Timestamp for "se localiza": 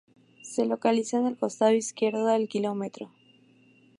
0.41-1.19